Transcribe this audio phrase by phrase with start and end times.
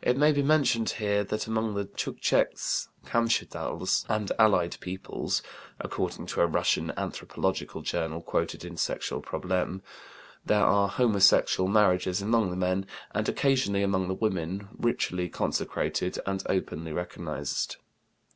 [0.00, 5.42] It may be mentioned here that among the Tschuktsches, Kamschatdals, and allied peoples
[5.80, 9.82] (according to a Russian anthropological journal quoted in Sexual Probleme,
[10.46, 10.46] January, 1913, p.
[10.46, 16.20] 41) there are homosexual marriages among the men, and occasionally among the women, ritually consecrated
[16.24, 17.78] and openly recognized.